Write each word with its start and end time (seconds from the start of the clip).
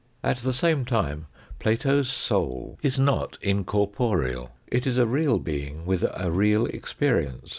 At 0.23 0.37
the 0.39 0.51
same 0.51 0.83
time 0.83 1.27
Plato's 1.59 2.09
soul 2.11 2.79
is 2.81 2.97
not 2.97 3.37
incorporeal. 3.39 4.51
It 4.65 4.87
is 4.87 4.97
a 4.97 5.05
real 5.05 5.37
being 5.37 5.85
with 5.85 6.03
a 6.15 6.31
real 6.31 6.65
experience. 6.65 7.49